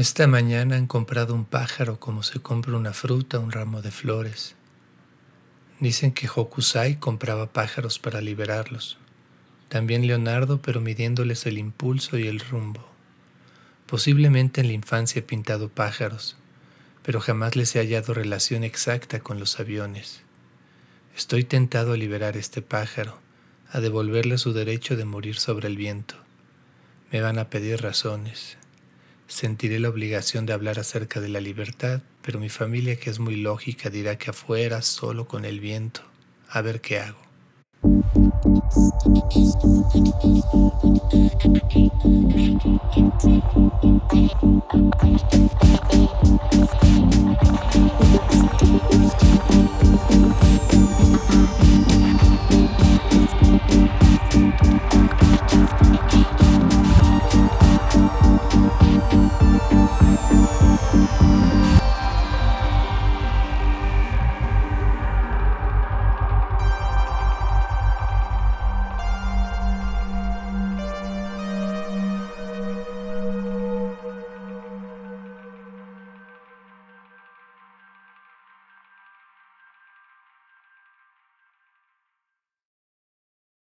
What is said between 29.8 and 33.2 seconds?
obligación de hablar acerca de la libertad, pero mi familia, que es